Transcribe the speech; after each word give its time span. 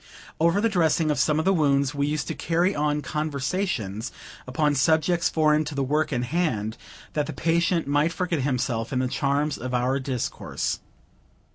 Over 0.39 0.59
the 0.61 0.67
dressing 0.67 1.11
of 1.11 1.19
some 1.19 1.37
of 1.37 1.45
the 1.45 1.53
wounds, 1.53 1.93
we 1.93 2.07
used 2.07 2.27
to 2.29 2.33
carry 2.33 2.73
on 2.73 3.03
conversations 3.03 4.11
upon 4.47 4.73
subjects 4.73 5.29
foreign 5.29 5.63
to 5.65 5.75
the 5.75 5.83
work 5.83 6.11
in 6.11 6.23
hand, 6.23 6.75
that 7.13 7.27
the 7.27 7.33
patient 7.33 7.85
might 7.85 8.11
forget 8.11 8.39
himself 8.41 8.91
in 8.91 8.97
the 8.97 9.07
charms 9.07 9.59
of 9.59 9.75
our 9.75 9.99
discourse. 9.99 10.79